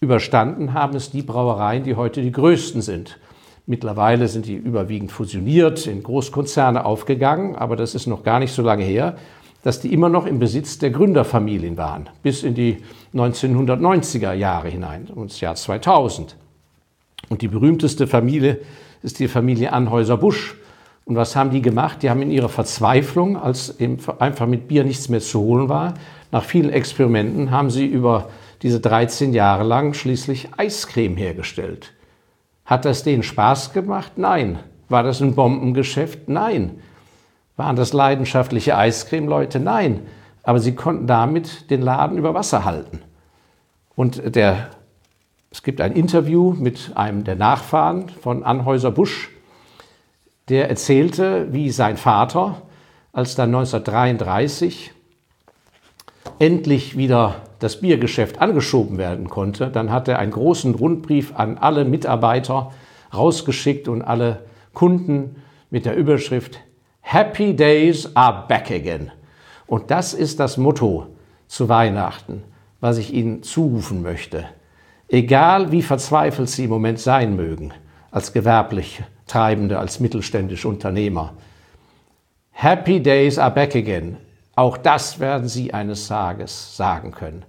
Überstanden 0.01 0.73
haben 0.73 0.97
es 0.97 1.11
die 1.11 1.23
Brauereien, 1.23 1.83
die 1.83 1.97
heute 1.97 2.23
die 2.23 2.33
größten 2.33 2.81
sind. 2.81 3.19
Mittlerweile 3.67 4.29
sind 4.29 4.47
die 4.47 4.55
überwiegend 4.55 5.13
fusioniert, 5.13 5.87
in 5.87 6.03
Großkonzerne 6.03 6.85
aufgegangen, 6.85 7.55
aber 7.57 7.77
das 7.77 7.95
ist 7.95 8.07
noch 8.07 8.23
gar 8.23 8.39
nicht 8.39 8.53
so 8.53 8.63
lange 8.63 8.85
her 8.85 9.17
dass 9.63 9.81
die 9.81 9.93
immer 9.93 10.09
noch 10.09 10.27
im 10.27 10.39
Besitz 10.39 10.79
der 10.79 10.91
Gründerfamilien 10.91 11.77
waren, 11.77 12.09
bis 12.23 12.43
in 12.43 12.55
die 12.55 12.79
1990er 13.15 14.33
Jahre 14.33 14.69
hinein, 14.69 15.09
ins 15.15 15.41
Jahr 15.41 15.55
2000. 15.55 16.37
Und 17.29 17.43
die 17.43 17.49
berühmteste 17.49 18.07
Familie 18.07 18.61
ist 19.03 19.19
die 19.19 19.29
Familie 19.29 19.73
Anhäuser-Busch. 19.73 20.57
Und 21.05 21.17
was 21.17 21.37
haben 21.37 21.51
die 21.51 21.63
gemacht? 21.63 22.03
Die 22.03 22.11
haben 22.11 22.23
in 22.23 22.31
ihrer 22.31 22.49
Verzweiflung, 22.49 23.37
als 23.37 23.81
eben 23.81 23.99
einfach 24.19 24.47
mit 24.47 24.69
Bier 24.69 24.85
nichts 24.85 25.09
mehr 25.09 25.21
zu 25.21 25.41
holen 25.41 25.69
war, 25.69 25.95
nach 26.33 26.45
vielen 26.45 26.71
Experimenten 26.71 27.51
haben 27.51 27.71
sie 27.71 27.87
über 27.87 28.31
diese 28.63 28.81
13 28.81 29.33
Jahre 29.33 29.65
lang 29.65 29.95
schließlich 29.95 30.49
Eiscreme 30.57 31.17
hergestellt. 31.17 31.93
Hat 32.65 32.85
das 32.85 33.03
denen 33.03 33.23
Spaß 33.23 33.73
gemacht? 33.73 34.13
Nein. 34.17 34.61
War 34.89 35.03
das 35.03 35.21
ein 35.21 35.35
Bombengeschäft? 35.35 36.29
Nein. 36.29 36.79
Waren 37.61 37.77
das 37.77 37.93
leidenschaftliche 37.93 38.75
Eiscreme-Leute? 38.75 39.61
Nein. 39.61 40.07
Aber 40.45 40.61
sie 40.61 40.75
konnten 40.75 41.07
damit 41.07 41.71
den 41.71 41.83
Laden 41.83 42.17
über 42.17 42.33
Wasser 42.33 42.65
halten. 42.65 43.03
Und 43.95 44.35
der, 44.35 44.71
es 45.51 45.63
gibt 45.63 45.83
ein 45.83 45.93
Interview 45.93 46.55
mit 46.59 46.93
einem 46.95 47.23
der 47.23 47.35
Nachfahren 47.35 48.09
von 48.09 48.45
Anhäuser 48.45 48.91
Busch, 48.91 49.29
der 50.49 50.71
erzählte, 50.71 51.53
wie 51.53 51.69
sein 51.69 51.99
Vater, 51.99 52.63
als 53.13 53.35
dann 53.35 53.55
1933 53.55 54.93
endlich 56.39 56.97
wieder 56.97 57.43
das 57.59 57.83
Biergeschäft 57.83 58.41
angeschoben 58.41 58.97
werden 58.97 59.29
konnte, 59.29 59.69
dann 59.69 59.93
hat 59.93 60.09
er 60.09 60.19
einen 60.19 60.33
großen 60.33 60.75
Rundbrief 60.75 61.35
an 61.37 61.59
alle 61.59 61.85
Mitarbeiter 61.85 62.73
rausgeschickt 63.13 63.87
und 63.87 64.01
alle 64.01 64.47
Kunden 64.73 65.43
mit 65.69 65.85
der 65.85 65.95
Überschrift 65.95 66.59
Happy 67.01 67.55
Days 67.55 68.15
are 68.15 68.47
back 68.47 68.71
again. 68.71 69.11
Und 69.67 69.91
das 69.91 70.15
ist 70.15 70.41
das 70.41 70.57
Motto 70.57 71.07
zu 71.47 71.69
Weihnachten, 71.69 72.43
was 72.81 72.99
ich 72.99 73.13
Ihnen 73.13 73.43
zurufen 73.43 74.03
möchte. 74.03 74.47
Egal 75.09 75.73
wie 75.73 75.83
verzweifelt 75.83 76.49
Sie 76.49 76.65
im 76.65 76.71
Moment 76.71 77.01
sein 77.01 77.35
mögen, 77.35 77.73
als 78.11 78.33
gewerblich 78.33 79.03
Treibende, 79.27 79.79
als 79.79 80.01
mittelständische 80.01 80.69
Unternehmer. 80.69 81.35
Happy 82.51 83.01
Days 83.01 83.39
are 83.39 83.53
back 83.53 83.77
again. 83.77 84.17
Auch 84.57 84.77
das 84.77 85.21
werden 85.21 85.49
Sie 85.49 85.73
eines 85.73 86.09
Tages 86.09 86.77
sagen 86.77 87.13
können. 87.13 87.45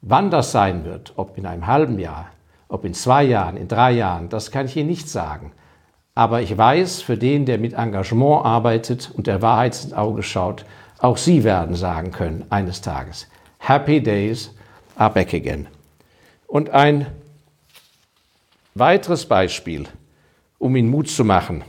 Wann 0.00 0.30
das 0.30 0.52
sein 0.52 0.84
wird, 0.84 1.12
ob 1.16 1.36
in 1.36 1.44
einem 1.44 1.66
halben 1.66 1.98
Jahr, 1.98 2.28
ob 2.68 2.84
in 2.86 2.94
zwei 2.94 3.24
Jahren, 3.24 3.56
in 3.58 3.68
drei 3.68 3.92
Jahren, 3.92 4.30
das 4.30 4.50
kann 4.50 4.66
ich 4.66 4.76
Ihnen 4.76 4.88
nicht 4.88 5.08
sagen. 5.08 5.52
Aber 6.14 6.42
ich 6.42 6.56
weiß, 6.56 7.02
für 7.02 7.16
den, 7.16 7.46
der 7.46 7.58
mit 7.58 7.74
Engagement 7.74 8.44
arbeitet 8.44 9.10
und 9.14 9.26
der 9.26 9.42
Wahrheit 9.42 9.82
ins 9.82 9.92
Auge 9.92 10.22
schaut, 10.22 10.64
auch 10.98 11.16
Sie 11.16 11.44
werden 11.44 11.76
sagen 11.76 12.10
können 12.10 12.44
eines 12.50 12.80
Tages, 12.80 13.26
Happy 13.58 14.02
Days 14.02 14.50
are 14.96 15.12
back 15.12 15.32
again. 15.32 15.66
Und 16.46 16.70
ein 16.70 17.06
weiteres 18.74 19.26
Beispiel, 19.26 19.86
um 20.58 20.76
Ihnen 20.76 20.90
Mut 20.90 21.08
zu 21.08 21.24
machen, 21.24 21.64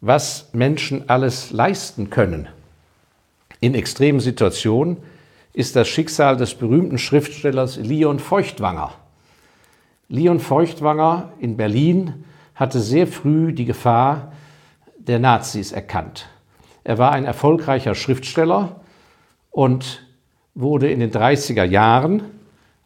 was 0.00 0.50
Menschen 0.52 1.08
alles 1.08 1.50
leisten 1.50 2.10
können 2.10 2.48
in 3.60 3.74
extremen 3.74 4.20
Situationen, 4.20 4.98
ist 5.54 5.76
das 5.76 5.88
Schicksal 5.88 6.36
des 6.36 6.54
berühmten 6.54 6.98
Schriftstellers 6.98 7.76
Leon 7.76 8.18
Feuchtwanger. 8.18 8.92
Leon 10.08 10.40
Feuchtwanger 10.40 11.32
in 11.38 11.56
Berlin 11.56 12.24
hatte 12.54 12.80
sehr 12.80 13.06
früh 13.06 13.52
die 13.52 13.64
Gefahr 13.64 14.32
der 14.98 15.18
Nazis 15.18 15.72
erkannt. 15.72 16.26
Er 16.84 16.98
war 16.98 17.12
ein 17.12 17.24
erfolgreicher 17.24 17.94
Schriftsteller 17.94 18.80
und 19.50 20.06
wurde 20.54 20.90
in 20.90 21.00
den 21.00 21.10
30er 21.10 21.64
Jahren, 21.64 22.22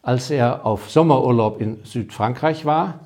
als 0.03 0.31
er 0.31 0.65
auf 0.65 0.91
Sommerurlaub 0.91 1.61
in 1.61 1.79
Südfrankreich 1.85 2.65
war, 2.65 3.01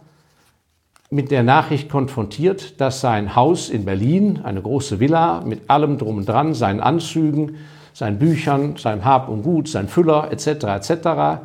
mit 1.11 1.31
der 1.31 1.43
Nachricht 1.43 1.91
konfrontiert, 1.91 2.81
dass 2.81 3.01
sein 3.01 3.37
Haus 3.37 3.69
in 3.69 3.85
Berlin, 3.85 4.41
eine 4.45 4.63
große 4.63 4.99
Villa 4.99 5.43
mit 5.45 5.69
allem 5.69 5.99
drum 5.99 6.19
und 6.19 6.29
dran, 6.29 6.55
seinen 6.55 6.81
Anzügen, 6.81 7.57
seinen 7.93 8.19
Büchern, 8.19 8.77
seinem 8.77 9.05
Hab 9.05 9.29
und 9.29 9.43
Gut, 9.43 9.69
sein 9.69 9.89
Füller 9.89 10.31
etc. 10.31 10.65
etc. 10.65 11.43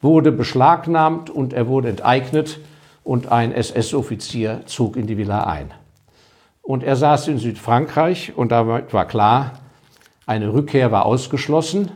wurde 0.00 0.30
beschlagnahmt 0.30 1.30
und 1.30 1.52
er 1.52 1.66
wurde 1.66 1.88
enteignet 1.88 2.60
und 3.08 3.32
ein 3.32 3.52
SS-Offizier 3.54 4.66
zog 4.66 4.94
in 4.98 5.06
die 5.06 5.16
Villa 5.16 5.44
ein. 5.44 5.70
Und 6.60 6.84
er 6.84 6.94
saß 6.94 7.28
in 7.28 7.38
Südfrankreich 7.38 8.36
und 8.36 8.52
damit 8.52 8.92
war 8.92 9.06
klar, 9.06 9.52
eine 10.26 10.52
Rückkehr 10.52 10.92
war 10.92 11.06
ausgeschlossen 11.06 11.90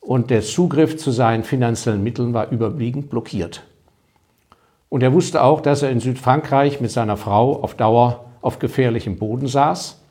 und 0.00 0.28
der 0.28 0.42
Zugriff 0.42 0.98
zu 0.98 1.10
seinen 1.10 1.44
finanziellen 1.44 2.02
Mitteln 2.02 2.34
war 2.34 2.50
überwiegend 2.50 3.08
blockiert. 3.08 3.62
Und 4.90 5.02
er 5.02 5.14
wusste 5.14 5.42
auch, 5.42 5.62
dass 5.62 5.82
er 5.82 5.88
in 5.88 6.00
Südfrankreich 6.00 6.82
mit 6.82 6.90
seiner 6.90 7.16
Frau 7.16 7.62
auf 7.62 7.74
Dauer 7.74 8.26
auf 8.42 8.58
gefährlichem 8.58 9.16
Boden 9.16 9.46
saß. 9.46 10.02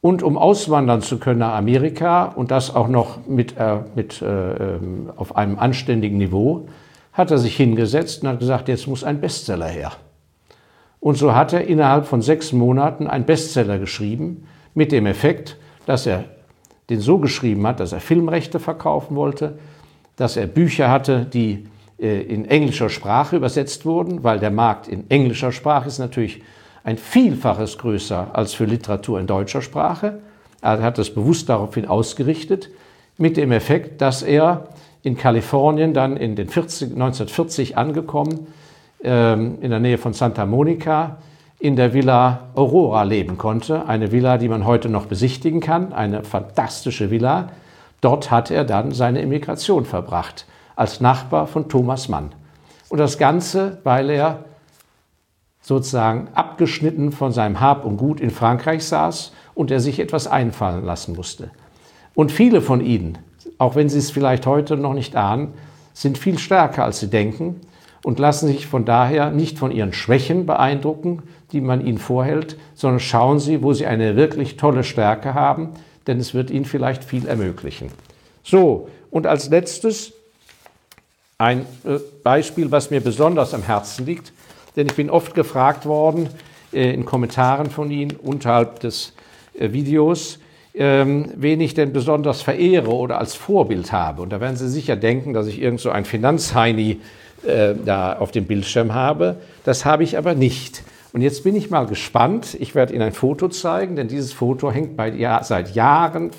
Und 0.00 0.24
um 0.24 0.36
auswandern 0.36 1.02
zu 1.02 1.20
können 1.20 1.38
nach 1.38 1.54
Amerika 1.54 2.24
und 2.24 2.50
das 2.50 2.74
auch 2.74 2.88
noch 2.88 3.28
mit, 3.28 3.56
äh, 3.56 3.78
mit, 3.94 4.20
äh, 4.22 4.26
ähm, 4.26 5.12
auf 5.14 5.36
einem 5.36 5.60
anständigen 5.60 6.18
Niveau, 6.18 6.66
hat 7.12 7.30
er 7.30 7.38
sich 7.38 7.56
hingesetzt 7.56 8.22
und 8.22 8.28
hat 8.28 8.38
gesagt, 8.38 8.68
jetzt 8.68 8.86
muss 8.86 9.04
ein 9.04 9.20
Bestseller 9.20 9.68
her. 9.68 9.92
Und 11.00 11.16
so 11.18 11.34
hat 11.34 11.52
er 11.52 11.66
innerhalb 11.66 12.06
von 12.06 12.22
sechs 12.22 12.52
Monaten 12.52 13.06
einen 13.06 13.26
Bestseller 13.26 13.78
geschrieben, 13.78 14.46
mit 14.74 14.92
dem 14.92 15.06
Effekt, 15.06 15.56
dass 15.84 16.06
er 16.06 16.24
den 16.90 17.00
so 17.00 17.18
geschrieben 17.18 17.66
hat, 17.66 17.80
dass 17.80 17.92
er 17.92 18.00
Filmrechte 18.00 18.60
verkaufen 18.60 19.16
wollte, 19.16 19.58
dass 20.16 20.36
er 20.36 20.46
Bücher 20.46 20.90
hatte, 20.90 21.26
die 21.26 21.66
äh, 21.98 22.20
in 22.22 22.44
englischer 22.44 22.88
Sprache 22.88 23.36
übersetzt 23.36 23.84
wurden, 23.84 24.24
weil 24.24 24.38
der 24.38 24.50
Markt 24.50 24.88
in 24.88 25.10
englischer 25.10 25.52
Sprache 25.52 25.88
ist 25.88 25.98
natürlich 25.98 26.42
ein 26.84 26.98
Vielfaches 26.98 27.78
größer 27.78 28.30
als 28.32 28.54
für 28.54 28.64
Literatur 28.64 29.20
in 29.20 29.26
deutscher 29.26 29.62
Sprache. 29.62 30.20
Er 30.60 30.82
hat 30.82 30.98
es 30.98 31.14
bewusst 31.14 31.48
daraufhin 31.48 31.86
ausgerichtet, 31.86 32.70
mit 33.18 33.36
dem 33.36 33.52
Effekt, 33.52 34.00
dass 34.00 34.22
er 34.22 34.68
in 35.02 35.16
Kalifornien 35.16 35.94
dann 35.94 36.16
in 36.16 36.36
den 36.36 36.48
40, 36.48 36.92
1940 36.92 37.76
angekommen, 37.76 38.46
ähm, 39.02 39.58
in 39.60 39.70
der 39.70 39.80
Nähe 39.80 39.98
von 39.98 40.12
Santa 40.12 40.46
Monica, 40.46 41.18
in 41.58 41.76
der 41.76 41.94
Villa 41.94 42.48
Aurora 42.54 43.02
leben 43.04 43.38
konnte. 43.38 43.86
Eine 43.86 44.12
Villa, 44.12 44.38
die 44.38 44.48
man 44.48 44.64
heute 44.64 44.88
noch 44.88 45.06
besichtigen 45.06 45.60
kann, 45.60 45.92
eine 45.92 46.24
fantastische 46.24 47.10
Villa. 47.10 47.50
Dort 48.00 48.30
hat 48.30 48.50
er 48.50 48.64
dann 48.64 48.92
seine 48.92 49.22
Immigration 49.22 49.84
verbracht, 49.84 50.46
als 50.74 51.00
Nachbar 51.00 51.46
von 51.46 51.68
Thomas 51.68 52.08
Mann. 52.08 52.32
Und 52.88 52.98
das 52.98 53.16
Ganze, 53.16 53.78
weil 53.84 54.10
er 54.10 54.44
sozusagen 55.60 56.28
abgeschnitten 56.34 57.12
von 57.12 57.32
seinem 57.32 57.60
Hab 57.60 57.84
und 57.84 57.96
Gut 57.96 58.20
in 58.20 58.30
Frankreich 58.30 58.84
saß 58.84 59.32
und 59.54 59.70
er 59.70 59.80
sich 59.80 60.00
etwas 60.00 60.26
einfallen 60.26 60.84
lassen 60.84 61.14
musste. 61.14 61.50
Und 62.14 62.32
viele 62.32 62.60
von 62.60 62.80
ihnen 62.80 63.18
auch 63.62 63.76
wenn 63.76 63.88
sie 63.88 63.98
es 63.98 64.10
vielleicht 64.10 64.44
heute 64.44 64.76
noch 64.76 64.92
nicht 64.92 65.14
ahnen, 65.14 65.54
sind 65.94 66.18
viel 66.18 66.36
stärker, 66.36 66.84
als 66.84 66.98
sie 66.98 67.06
denken 67.06 67.60
und 68.02 68.18
lassen 68.18 68.48
sich 68.48 68.66
von 68.66 68.84
daher 68.84 69.30
nicht 69.30 69.56
von 69.56 69.70
ihren 69.70 69.92
Schwächen 69.92 70.46
beeindrucken, 70.46 71.22
die 71.52 71.60
man 71.60 71.86
ihnen 71.86 71.98
vorhält, 71.98 72.56
sondern 72.74 72.98
schauen 72.98 73.38
sie, 73.38 73.62
wo 73.62 73.72
sie 73.72 73.86
eine 73.86 74.16
wirklich 74.16 74.56
tolle 74.56 74.82
Stärke 74.82 75.34
haben, 75.34 75.68
denn 76.08 76.18
es 76.18 76.34
wird 76.34 76.50
ihnen 76.50 76.64
vielleicht 76.64 77.04
viel 77.04 77.28
ermöglichen. 77.28 77.92
So, 78.42 78.88
und 79.12 79.28
als 79.28 79.48
letztes 79.48 80.12
ein 81.38 81.60
äh, 81.84 81.98
Beispiel, 82.24 82.72
was 82.72 82.90
mir 82.90 83.00
besonders 83.00 83.54
am 83.54 83.62
Herzen 83.62 84.06
liegt, 84.06 84.32
denn 84.74 84.88
ich 84.88 84.96
bin 84.96 85.08
oft 85.08 85.36
gefragt 85.36 85.86
worden 85.86 86.28
äh, 86.72 86.92
in 86.92 87.04
Kommentaren 87.04 87.70
von 87.70 87.92
Ihnen 87.92 88.16
unterhalb 88.16 88.80
des 88.80 89.12
äh, 89.56 89.70
Videos, 89.70 90.40
ähm, 90.74 91.30
wen 91.36 91.60
ich 91.60 91.74
denn 91.74 91.92
besonders 91.92 92.42
verehre 92.42 92.90
oder 92.90 93.18
als 93.18 93.34
Vorbild 93.34 93.92
habe. 93.92 94.22
Und 94.22 94.30
da 94.30 94.40
werden 94.40 94.56
Sie 94.56 94.68
sicher 94.68 94.96
denken, 94.96 95.32
dass 95.32 95.46
ich 95.46 95.60
irgend 95.60 95.80
so 95.80 95.90
ein 95.90 96.04
Finanzheini 96.04 97.00
äh, 97.46 97.74
da 97.84 98.14
auf 98.14 98.30
dem 98.30 98.46
Bildschirm 98.46 98.94
habe. 98.94 99.36
Das 99.64 99.84
habe 99.84 100.04
ich 100.04 100.16
aber 100.16 100.34
nicht. 100.34 100.82
Und 101.12 101.20
jetzt 101.20 101.44
bin 101.44 101.54
ich 101.54 101.70
mal 101.70 101.86
gespannt. 101.86 102.56
Ich 102.58 102.74
werde 102.74 102.94
Ihnen 102.94 103.02
ein 103.02 103.12
Foto 103.12 103.48
zeigen, 103.48 103.96
denn 103.96 104.08
dieses 104.08 104.32
Foto 104.32 104.70
hängt 104.70 104.96
bei, 104.96 105.10
ja, 105.10 105.42
seit 105.44 105.74
Jahren 105.74 106.30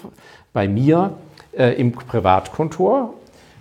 bei 0.51 0.67
mir 0.67 1.15
äh, 1.55 1.79
im 1.79 1.91
Privatkontor. 1.91 3.13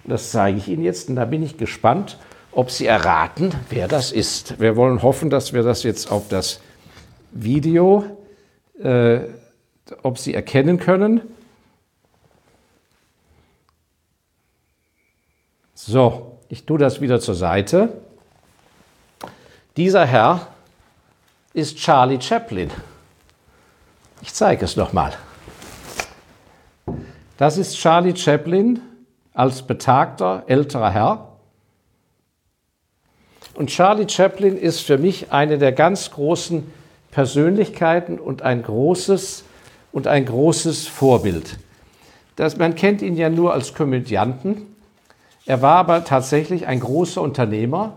Das 0.04 0.30
zeige 0.30 0.58
ich 0.58 0.68
Ihnen 0.68 0.82
jetzt 0.82 1.08
und 1.10 1.16
da 1.16 1.24
bin 1.24 1.42
ich 1.42 1.58
gespannt, 1.58 2.18
ob 2.50 2.70
Sie 2.70 2.86
erraten, 2.86 3.52
wer 3.70 3.88
das 3.88 4.10
ist. 4.10 4.58
Wir 4.60 4.76
wollen 4.76 5.02
hoffen, 5.02 5.30
dass 5.30 5.52
wir 5.52 5.62
das 5.62 5.82
jetzt 5.82 6.10
auf 6.10 6.28
das 6.28 6.60
Video 7.30 8.04
äh, 8.82 9.20
ob 10.02 10.18
Sie 10.18 10.34
erkennen 10.34 10.78
können. 10.78 11.20
So, 15.74 16.38
ich 16.48 16.64
tue 16.64 16.78
das 16.78 17.00
wieder 17.00 17.20
zur 17.20 17.34
Seite. 17.34 17.88
Dieser 19.76 20.06
Herr 20.06 20.48
ist 21.54 21.76
Charlie 21.76 22.20
Chaplin. 22.20 22.70
Ich 24.20 24.32
zeige 24.32 24.64
es 24.64 24.76
nochmal. 24.76 25.12
Das 27.36 27.58
ist 27.58 27.76
Charlie 27.76 28.16
Chaplin 28.16 28.80
als 29.34 29.62
betagter 29.62 30.44
älterer 30.46 30.90
Herr. 30.90 31.28
Und 33.54 33.68
Charlie 33.68 34.08
Chaplin 34.08 34.56
ist 34.56 34.80
für 34.80 34.98
mich 34.98 35.32
eine 35.32 35.58
der 35.58 35.72
ganz 35.72 36.10
großen 36.10 36.72
Persönlichkeiten 37.10 38.18
und 38.18 38.42
ein 38.42 38.62
großes 38.62 39.44
und 39.92 40.06
ein 40.06 40.24
großes 40.24 40.86
Vorbild. 40.88 41.58
Das, 42.36 42.56
man 42.56 42.74
kennt 42.74 43.02
ihn 43.02 43.16
ja 43.16 43.28
nur 43.28 43.52
als 43.52 43.74
Komödianten. 43.74 44.62
Er 45.44 45.62
war 45.62 45.76
aber 45.76 46.04
tatsächlich 46.04 46.66
ein 46.66 46.80
großer 46.80 47.20
Unternehmer, 47.20 47.94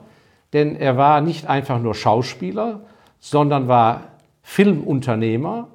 denn 0.53 0.75
er 0.75 0.97
war 0.97 1.21
nicht 1.21 1.47
einfach 1.47 1.79
nur 1.79 1.95
Schauspieler, 1.95 2.81
sondern 3.19 3.67
war 3.67 4.03
Filmunternehmer 4.43 5.67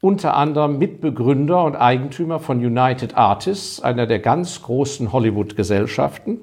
unter 0.00 0.36
anderem 0.36 0.78
Mitbegründer 0.78 1.64
und 1.64 1.74
Eigentümer 1.74 2.38
von 2.38 2.58
United 2.58 3.16
Artists, 3.16 3.80
einer 3.80 4.06
der 4.06 4.18
ganz 4.18 4.62
großen 4.62 5.12
Hollywood-Gesellschaften. 5.12 6.40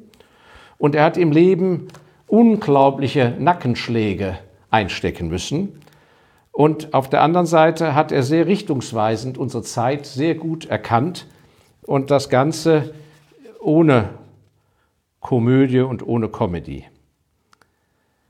Und 0.77 0.95
er 0.95 1.05
hat 1.05 1.17
im 1.17 1.31
Leben 1.31 1.87
unglaubliche 2.27 3.33
Nackenschläge 3.39 4.37
einstecken 4.69 5.29
müssen. 5.29 5.79
Und 6.53 6.93
auf 6.93 7.09
der 7.09 7.23
anderen 7.23 7.47
Seite 7.47 7.95
hat 7.95 8.11
er 8.11 8.21
sehr 8.21 8.45
richtungsweisend 8.45 9.39
unsere 9.39 9.63
Zeit 9.63 10.05
sehr 10.05 10.35
gut 10.35 10.65
erkannt 10.67 11.25
und 11.81 12.11
das 12.11 12.29
Ganze 12.29 12.93
ohne 13.59 14.09
Komödie 15.19 15.79
und 15.79 16.05
ohne 16.05 16.29
Comedy. 16.29 16.85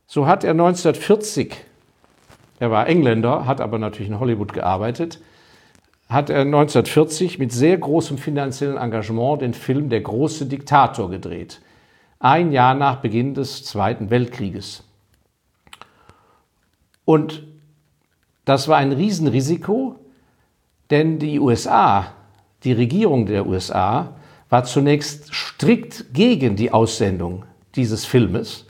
So 0.08 0.26
hat 0.26 0.46
er 0.46 0.52
1940, 0.52 1.54
er 2.60 2.72
war 2.72 2.88
Engländer, 2.88 3.46
hat 3.46 3.60
aber 3.60 3.78
natürlich 3.78 4.10
in 4.10 4.20
Hollywood 4.22 4.54
gearbeitet, 4.54 5.20
hat 6.08 6.30
er 6.30 6.42
1940 6.42 7.40
mit 7.40 7.52
sehr 7.52 7.78
großem 7.78 8.18
finanziellen 8.18 8.78
Engagement 8.78 9.42
den 9.42 9.54
Film 9.54 9.90
Der 9.90 10.00
große 10.00 10.46
Diktator 10.46 11.10
gedreht. 11.10 11.62
Ein 12.20 12.54
Jahr 12.54 12.74
nach 12.74 13.02
Beginn 13.02 13.34
des 13.34 13.66
Zweiten 13.66 14.10
Weltkrieges. 14.10 14.86
Und 17.04 17.53
das 18.46 18.68
war 18.68 18.78
ein 18.78 18.92
Riesenrisiko, 18.92 19.96
denn 20.90 21.20
die 21.20 21.40
USA, 21.40 22.08
die 22.64 22.74
Regierung 22.74 23.26
der 23.26 23.48
USA, 23.48 24.14
war 24.50 24.64
zunächst 24.66 25.34
strikt 25.34 26.14
gegen 26.14 26.56
die 26.56 26.72
Aussendung 26.72 27.46
dieses 27.76 28.06
Filmes, 28.06 28.66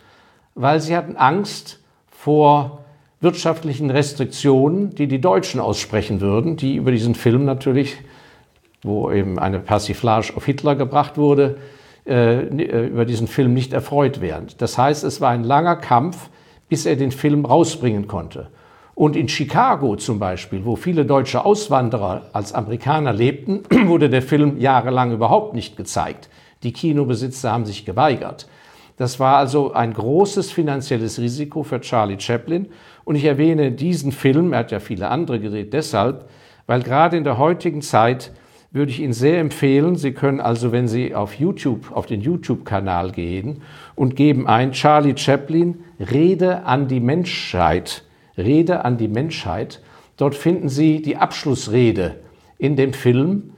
weil 0.55 0.79
sie 0.79 0.95
hatten 0.95 1.17
Angst 1.17 1.79
vor 2.09 2.83
wirtschaftlichen 3.19 3.89
Restriktionen, 3.89 4.95
die 4.95 5.07
die 5.07 5.19
Deutschen 5.19 5.59
aussprechen 5.59 6.21
würden, 6.21 6.57
die 6.57 6.75
über 6.75 6.91
diesen 6.91 7.15
Film 7.15 7.45
natürlich, 7.45 7.97
wo 8.81 9.11
eben 9.11 9.39
eine 9.39 9.59
Persiflage 9.59 10.33
auf 10.35 10.45
Hitler 10.45 10.75
gebracht 10.75 11.17
wurde, 11.17 11.57
äh, 12.05 12.41
äh, 12.41 12.87
über 12.87 13.05
diesen 13.05 13.27
Film 13.27 13.53
nicht 13.53 13.71
erfreut 13.71 14.19
wären. 14.19 14.47
Das 14.57 14.77
heißt, 14.77 15.05
es 15.05 15.21
war 15.21 15.31
ein 15.31 15.45
langer 15.45 15.77
Kampf, 15.77 16.29
bis 16.67 16.85
er 16.85 16.97
den 16.97 17.11
Film 17.11 17.45
rausbringen 17.45 18.07
konnte. 18.07 18.47
Und 18.95 19.15
in 19.15 19.27
Chicago 19.27 19.95
zum 19.95 20.19
Beispiel, 20.19 20.65
wo 20.65 20.75
viele 20.75 21.05
deutsche 21.05 21.45
Auswanderer 21.45 22.29
als 22.33 22.53
Amerikaner 22.53 23.13
lebten, 23.13 23.63
wurde 23.87 24.09
der 24.09 24.21
Film 24.21 24.59
jahrelang 24.59 25.11
überhaupt 25.11 25.55
nicht 25.55 25.77
gezeigt. 25.77 26.29
Die 26.61 26.73
Kinobesitzer 26.73 27.51
haben 27.51 27.65
sich 27.65 27.85
geweigert. 27.85 28.47
Das 28.97 29.19
war 29.19 29.37
also 29.37 29.73
ein 29.73 29.93
großes 29.93 30.51
finanzielles 30.51 31.19
Risiko 31.19 31.63
für 31.63 31.81
Charlie 31.81 32.19
Chaplin. 32.19 32.67
Und 33.03 33.15
ich 33.15 33.25
erwähne 33.25 33.71
diesen 33.71 34.11
Film, 34.11 34.53
er 34.53 34.59
hat 34.59 34.71
ja 34.71 34.79
viele 34.79 35.09
andere 35.09 35.39
gedreht, 35.39 35.73
deshalb, 35.73 36.29
weil 36.67 36.83
gerade 36.83 37.17
in 37.17 37.23
der 37.23 37.37
heutigen 37.37 37.81
Zeit 37.81 38.31
würde 38.71 38.91
ich 38.91 39.01
Ihnen 39.01 39.13
sehr 39.13 39.39
empfehlen, 39.39 39.95
Sie 39.95 40.13
können 40.13 40.39
also, 40.39 40.71
wenn 40.71 40.87
Sie 40.87 41.13
auf 41.13 41.35
YouTube, 41.35 41.91
auf 41.91 42.05
den 42.05 42.21
YouTube-Kanal 42.21 43.11
gehen 43.11 43.61
und 43.95 44.15
geben 44.15 44.47
ein 44.47 44.71
Charlie 44.71 45.15
Chaplin, 45.15 45.83
Rede 45.99 46.63
an 46.65 46.87
die 46.87 46.99
Menschheit, 46.99 48.03
Rede 48.37 48.85
an 48.85 48.97
die 48.97 49.07
Menschheit. 49.07 49.81
Dort 50.17 50.35
finden 50.35 50.69
Sie 50.69 51.01
die 51.01 51.17
Abschlussrede 51.17 52.15
in 52.57 52.75
dem 52.75 52.93
Film, 52.93 53.51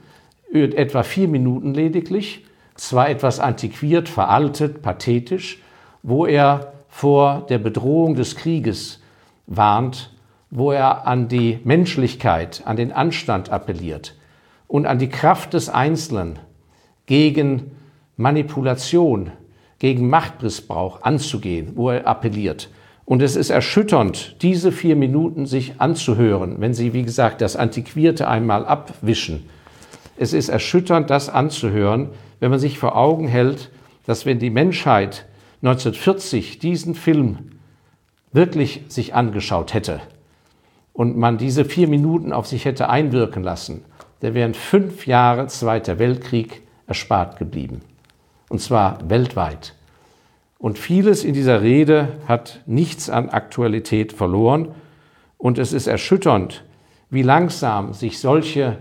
etwa 0.52 1.02
vier 1.02 1.28
Minuten 1.28 1.74
lediglich, 1.74 2.44
zwar 2.74 3.08
etwas 3.10 3.40
antiquiert, 3.40 4.08
veraltet, 4.08 4.82
pathetisch, 4.82 5.60
wo 6.02 6.26
er 6.26 6.72
vor 6.88 7.46
der 7.48 7.58
Bedrohung 7.58 8.14
des 8.14 8.36
Krieges 8.36 9.00
warnt, 9.46 10.12
wo 10.50 10.72
er 10.72 11.06
an 11.06 11.28
die 11.28 11.58
Menschlichkeit, 11.64 12.62
an 12.64 12.76
den 12.76 12.92
Anstand 12.92 13.50
appelliert 13.50 14.14
und 14.68 14.86
an 14.86 14.98
die 14.98 15.08
Kraft 15.08 15.54
des 15.54 15.68
Einzelnen 15.68 16.38
gegen 17.06 17.72
Manipulation, 18.16 19.32
gegen 19.78 20.08
Machtmissbrauch 20.08 21.02
anzugehen, 21.02 21.72
wo 21.74 21.90
er 21.90 22.06
appelliert. 22.06 22.70
Und 23.06 23.22
es 23.22 23.36
ist 23.36 23.50
erschütternd, 23.50 24.42
diese 24.42 24.72
vier 24.72 24.96
Minuten 24.96 25.46
sich 25.46 25.80
anzuhören, 25.80 26.56
wenn 26.58 26.74
Sie, 26.74 26.92
wie 26.92 27.04
gesagt, 27.04 27.40
das 27.40 27.54
Antiquierte 27.54 28.26
einmal 28.26 28.66
abwischen. 28.66 29.48
Es 30.16 30.32
ist 30.32 30.48
erschütternd, 30.48 31.08
das 31.08 31.28
anzuhören, 31.28 32.10
wenn 32.40 32.50
man 32.50 32.58
sich 32.58 32.80
vor 32.80 32.96
Augen 32.96 33.28
hält, 33.28 33.70
dass 34.06 34.26
wenn 34.26 34.40
die 34.40 34.50
Menschheit 34.50 35.24
1940 35.62 36.58
diesen 36.58 36.96
Film 36.96 37.52
wirklich 38.32 38.82
sich 38.88 39.14
angeschaut 39.14 39.72
hätte 39.72 40.00
und 40.92 41.16
man 41.16 41.38
diese 41.38 41.64
vier 41.64 41.86
Minuten 41.86 42.32
auf 42.32 42.48
sich 42.48 42.64
hätte 42.64 42.88
einwirken 42.88 43.44
lassen, 43.44 43.84
dann 44.18 44.34
wären 44.34 44.54
fünf 44.54 45.06
Jahre 45.06 45.46
Zweiter 45.46 46.00
Weltkrieg 46.00 46.62
erspart 46.88 47.38
geblieben. 47.38 47.82
Und 48.48 48.60
zwar 48.60 48.98
weltweit. 49.08 49.75
Und 50.58 50.78
vieles 50.78 51.24
in 51.24 51.34
dieser 51.34 51.62
Rede 51.62 52.08
hat 52.26 52.62
nichts 52.66 53.10
an 53.10 53.28
Aktualität 53.28 54.12
verloren. 54.12 54.74
Und 55.38 55.58
es 55.58 55.72
ist 55.72 55.86
erschütternd, 55.86 56.64
wie 57.10 57.22
langsam 57.22 57.92
sich 57.92 58.18
solche 58.18 58.78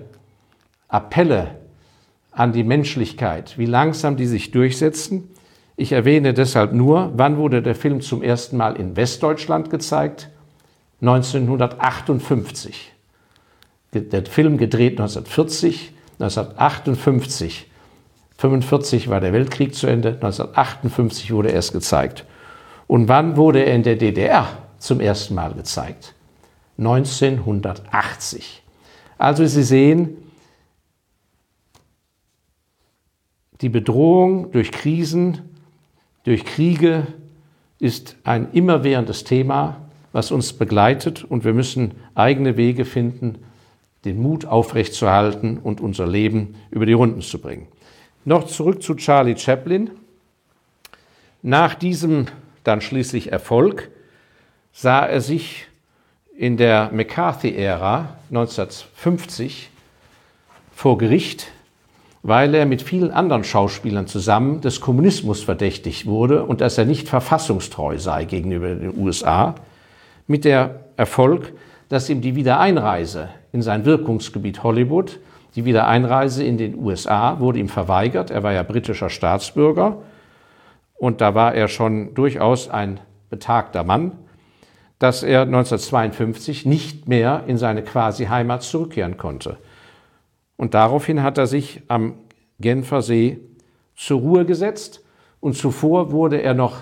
Appelle 0.88 1.60
an 2.32 2.54
die 2.54 2.64
Menschlichkeit, 2.64 3.58
wie 3.58 3.66
langsam 3.66 4.16
die 4.16 4.26
sich 4.26 4.52
durchsetzen. 4.52 5.30
Ich 5.76 5.92
erwähne 5.92 6.34
deshalb 6.34 6.74
nur, 6.74 7.12
wann 7.16 7.38
wurde 7.38 7.62
der 7.62 7.76
Film 7.76 8.00
zum 8.02 8.24
ersten 8.24 8.58
Mal 8.58 8.78
in 8.78 8.96
Westdeutschland 8.96 9.70
gezeigt? 9.70 10.30
1958. 11.02 12.94
Der 13.94 14.26
Film 14.26 14.58
gedreht 14.58 14.94
1940, 14.94 15.94
1958 16.20 17.70
1945 18.38 19.10
war 19.10 19.22
der 19.22 19.32
Weltkrieg 19.32 19.74
zu 19.74 19.88
Ende, 19.88 20.10
1958 20.10 21.32
wurde 21.32 21.50
er 21.50 21.56
erst 21.56 21.72
gezeigt. 21.72 22.26
Und 22.86 23.08
wann 23.08 23.38
wurde 23.38 23.64
er 23.64 23.74
in 23.74 23.84
der 23.84 23.96
DDR 23.96 24.48
zum 24.78 25.00
ersten 25.00 25.36
Mal 25.36 25.54
gezeigt? 25.54 26.14
1980. 26.78 28.62
Also 29.18 29.46
Sie 29.46 29.64
sehen, 29.64 30.18
die 33.62 33.70
Bedrohung 33.70 34.52
durch 34.52 34.74
Krisen, 34.74 35.40
durch 36.26 36.44
Kriege 36.44 37.08
ist 37.80 38.18
ein 38.26 38.52
immerwährendes 38.52 39.24
Thema, 39.24 39.78
was 40.12 40.32
uns 40.32 40.52
begleitet 40.54 41.24
und 41.24 41.46
wir 41.46 41.54
müssen 41.54 41.94
eigene 42.16 42.58
Wege 42.58 42.84
finden, 42.84 43.38
den 44.04 44.22
Mut 44.22 44.46
aufrechtzuerhalten 44.46 45.58
und 45.58 45.80
unser 45.82 46.06
Leben 46.06 46.56
über 46.70 46.86
die 46.86 46.94
Runden 46.94 47.22
zu 47.22 47.40
bringen. 47.40 47.68
Noch 48.28 48.48
zurück 48.48 48.82
zu 48.82 48.96
Charlie 48.96 49.38
Chaplin. 49.38 49.92
Nach 51.44 51.76
diesem 51.76 52.26
dann 52.64 52.82
schließlich 52.82 53.32
Erfolg 53.32 53.92
sah 54.74 55.06
er 55.06 55.22
sich 55.22 55.68
in 56.36 56.58
der 56.58 56.90
McCarthy-Ära 56.92 58.18
1950 58.32 59.70
vor 60.74 60.98
Gericht, 60.98 61.52
weil 62.24 62.56
er 62.56 62.66
mit 62.66 62.82
vielen 62.82 63.12
anderen 63.12 63.44
Schauspielern 63.44 64.08
zusammen 64.08 64.60
des 64.60 64.82
Kommunismus 64.82 65.44
verdächtigt 65.44 66.08
wurde 66.08 66.46
und 66.46 66.62
dass 66.62 66.80
er 66.80 66.86
nicht 66.86 67.08
verfassungstreu 67.08 68.00
sei 68.00 68.26
gegenüber 68.26 68.74
den 68.74 68.98
USA, 68.98 69.54
mit 70.26 70.46
der 70.46 70.86
Erfolg, 70.98 71.54
dass 71.90 72.10
ihm 72.10 72.22
die 72.22 72.36
Wiedereinreise 72.36 73.30
in 73.54 73.62
sein 73.62 73.86
Wirkungsgebiet 73.86 74.64
Hollywood 74.64 75.20
die 75.56 75.66
Wiedereinreise 75.66 76.44
in 76.44 76.58
den 76.58 76.78
USA 76.78 77.40
wurde 77.40 77.60
ihm 77.60 77.70
verweigert. 77.70 78.30
Er 78.30 78.44
war 78.44 78.52
ja 78.52 78.64
britischer 78.64 79.10
Staatsbürger 79.10 79.98
und 80.96 81.22
da 81.22 81.34
war 81.34 81.56
er 81.56 81.68
schon 81.68 82.14
durchaus 82.14 82.70
ein 82.70 83.00
betagter 83.30 83.84
Mann, 83.84 84.14
dass 85.00 85.24
er 85.24 85.42
1952 85.42 86.66
nicht 86.66 87.08
mehr 87.08 87.44
in 87.48 87.58
seine 87.58 87.84
Quasi-Heimat 87.84 88.64
zurückkehren 88.64 89.18
konnte. 89.18 89.58
Und 90.58 90.74
daraufhin 90.74 91.24
hat 91.24 91.38
er 91.38 91.48
sich 91.48 91.82
am 91.88 92.16
Genfer 92.60 93.02
See 93.02 93.40
zur 93.96 94.20
Ruhe 94.20 94.46
gesetzt 94.46 95.04
und 95.40 95.56
zuvor 95.56 96.12
wurde 96.12 96.42
er 96.42 96.54
noch, 96.54 96.78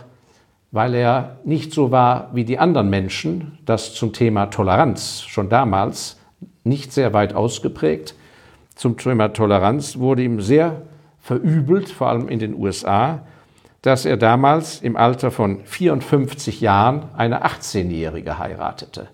weil 0.72 0.96
er 0.96 1.40
nicht 1.44 1.74
so 1.74 1.92
war 1.92 2.30
wie 2.34 2.46
die 2.46 2.60
anderen 2.60 2.90
Menschen, 2.90 3.60
das 3.66 3.94
zum 3.94 4.14
Thema 4.14 4.48
Toleranz 4.48 5.22
schon 5.22 5.50
damals 5.50 6.20
nicht 6.64 6.92
sehr 6.92 7.14
weit 7.14 7.34
ausgeprägt, 7.34 8.16
zum 8.76 8.98
Thema 8.98 9.30
Toleranz 9.30 9.98
wurde 9.98 10.24
ihm 10.24 10.42
sehr 10.42 10.82
verübelt, 11.22 11.90
vor 11.90 12.08
allem 12.08 12.28
in 12.28 12.40
den 12.40 12.56
USA, 12.56 13.22
dass 13.82 14.06
er 14.06 14.18
damals 14.18 14.82
im 14.82 14.96
Alter 14.96 15.32
von 15.32 15.64
54 15.66 16.62
Jahren 16.62 17.06
eine 17.16 17.46
18-Jährige 17.46 18.40
heiratete. 18.40 19.08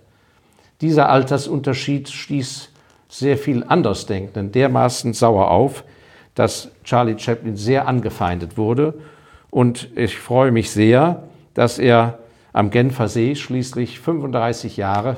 Dieser 0.81 1.09
Altersunterschied 1.09 2.09
stieß 2.09 2.69
sehr 3.09 3.37
viel 3.37 3.63
Andersdenkenden 3.67 4.51
dermaßen 4.51 5.13
sauer 5.13 5.51
auf, 5.51 5.83
dass 6.35 6.71
Charlie 6.83 7.17
Chaplin 7.17 7.55
sehr 7.55 7.87
angefeindet 7.87 8.57
wurde. 8.57 8.93
Und 9.49 9.89
ich 9.97 10.17
freue 10.17 10.51
mich 10.51 10.71
sehr, 10.71 11.23
dass 11.53 11.79
er 11.79 12.19
am 12.53 12.69
Genfer 12.69 13.07
See 13.07 13.35
schließlich 13.35 13.99
35 13.99 14.77
Jahre 14.77 15.17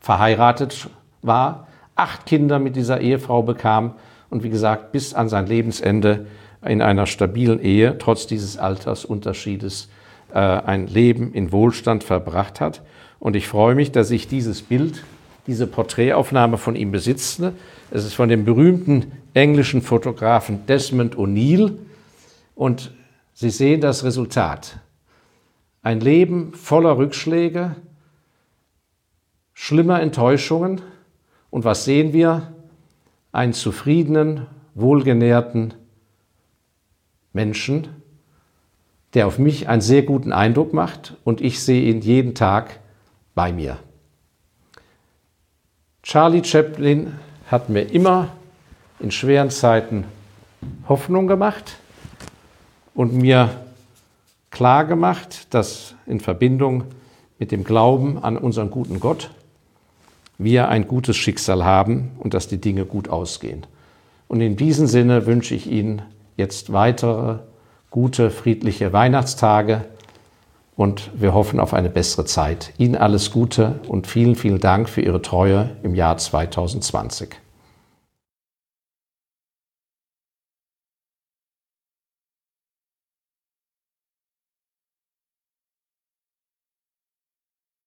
verheiratet 0.00 0.88
war 1.22 1.67
acht 1.98 2.26
Kinder 2.26 2.58
mit 2.58 2.76
dieser 2.76 3.00
Ehefrau 3.00 3.42
bekam 3.42 3.94
und 4.30 4.42
wie 4.42 4.50
gesagt 4.50 4.92
bis 4.92 5.14
an 5.14 5.28
sein 5.28 5.46
Lebensende 5.46 6.26
in 6.64 6.82
einer 6.82 7.06
stabilen 7.06 7.60
Ehe, 7.60 7.98
trotz 7.98 8.26
dieses 8.26 8.58
Altersunterschiedes, 8.58 9.88
äh, 10.32 10.38
ein 10.38 10.86
Leben 10.86 11.32
in 11.32 11.52
Wohlstand 11.52 12.04
verbracht 12.04 12.60
hat. 12.60 12.82
Und 13.18 13.36
ich 13.36 13.48
freue 13.48 13.74
mich, 13.74 13.92
dass 13.92 14.10
ich 14.10 14.28
dieses 14.28 14.62
Bild, 14.62 15.04
diese 15.46 15.66
Porträtaufnahme 15.66 16.58
von 16.58 16.76
ihm 16.76 16.90
besitze. 16.90 17.54
Es 17.90 18.04
ist 18.04 18.14
von 18.14 18.28
dem 18.28 18.44
berühmten 18.44 19.12
englischen 19.34 19.82
Fotografen 19.82 20.66
Desmond 20.66 21.16
O'Neill. 21.16 21.78
Und 22.54 22.92
Sie 23.32 23.50
sehen 23.50 23.80
das 23.80 24.04
Resultat. 24.04 24.80
Ein 25.82 26.00
Leben 26.00 26.52
voller 26.54 26.98
Rückschläge, 26.98 27.76
schlimmer 29.54 30.00
Enttäuschungen. 30.02 30.80
Und 31.50 31.64
was 31.64 31.84
sehen 31.84 32.12
wir? 32.12 32.52
Einen 33.32 33.52
zufriedenen, 33.52 34.46
wohlgenährten 34.74 35.74
Menschen, 37.32 37.88
der 39.14 39.26
auf 39.26 39.38
mich 39.38 39.68
einen 39.68 39.80
sehr 39.80 40.02
guten 40.02 40.32
Eindruck 40.32 40.72
macht 40.72 41.16
und 41.24 41.40
ich 41.40 41.62
sehe 41.62 41.90
ihn 41.90 42.00
jeden 42.00 42.34
Tag 42.34 42.80
bei 43.34 43.52
mir. 43.52 43.78
Charlie 46.02 46.44
Chaplin 46.44 47.18
hat 47.50 47.68
mir 47.68 47.82
immer 47.82 48.28
in 49.00 49.10
schweren 49.10 49.50
Zeiten 49.50 50.04
Hoffnung 50.88 51.26
gemacht 51.26 51.76
und 52.94 53.14
mir 53.14 53.50
klar 54.50 54.84
gemacht, 54.84 55.54
dass 55.54 55.94
in 56.06 56.20
Verbindung 56.20 56.84
mit 57.38 57.52
dem 57.52 57.62
Glauben 57.62 58.18
an 58.18 58.36
unseren 58.36 58.70
guten 58.70 59.00
Gott 59.00 59.30
wir 60.38 60.68
ein 60.68 60.86
gutes 60.86 61.16
Schicksal 61.16 61.64
haben 61.64 62.12
und 62.18 62.32
dass 62.32 62.48
die 62.48 62.60
Dinge 62.60 62.84
gut 62.84 63.08
ausgehen. 63.08 63.66
Und 64.28 64.40
in 64.40 64.56
diesem 64.56 64.86
Sinne 64.86 65.26
wünsche 65.26 65.54
ich 65.54 65.70
Ihnen 65.70 66.02
jetzt 66.36 66.72
weitere 66.72 67.40
gute, 67.90 68.30
friedliche 68.30 68.92
Weihnachtstage 68.92 69.84
und 70.76 71.10
wir 71.14 71.34
hoffen 71.34 71.58
auf 71.58 71.74
eine 71.74 71.90
bessere 71.90 72.24
Zeit. 72.24 72.72
Ihnen 72.78 72.94
alles 72.94 73.32
Gute 73.32 73.80
und 73.88 74.06
vielen, 74.06 74.36
vielen 74.36 74.60
Dank 74.60 74.88
für 74.88 75.00
Ihre 75.00 75.22
Treue 75.22 75.70
im 75.82 75.94
Jahr 75.94 76.16
2020. 76.16 77.30